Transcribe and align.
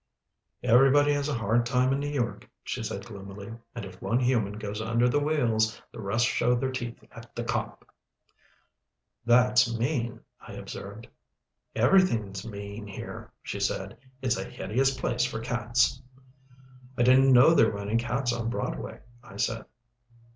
"Everybody 0.63 1.13
has 1.13 1.29
a 1.29 1.37
hard 1.37 1.63
time 1.63 1.93
in 1.93 1.99
New 1.99 2.09
York," 2.09 2.49
she 2.63 2.81
said 2.81 3.05
gloomily, 3.05 3.53
"and 3.75 3.85
if 3.85 4.01
one 4.01 4.19
human 4.19 4.53
goes 4.53 4.81
under 4.81 5.07
the 5.07 5.19
wheels, 5.19 5.79
the 5.91 6.01
rest 6.01 6.25
show 6.25 6.55
their 6.55 6.71
teeth 6.71 7.03
at 7.11 7.35
the 7.35 7.43
cop." 7.43 7.85
"That's 9.27 9.71
mean," 9.77 10.21
I 10.39 10.53
observed. 10.53 11.07
"Everything's 11.75 12.43
mean 12.43 12.87
here," 12.87 13.31
she 13.43 13.59
said. 13.59 13.95
"It's 14.23 14.37
a 14.37 14.43
hideous 14.49 14.97
place 14.99 15.23
for 15.23 15.39
cats." 15.39 16.01
"I 16.97 17.03
didn't 17.03 17.31
know 17.31 17.53
there 17.53 17.69
were 17.69 17.77
any 17.81 17.97
cats 17.97 18.33
on 18.33 18.49
Broadway," 18.49 19.01
I 19.23 19.35
said. 19.37 19.65